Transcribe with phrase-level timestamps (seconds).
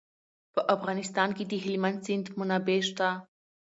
[0.53, 3.09] په افغانستان کې د هلمند سیند منابع شته.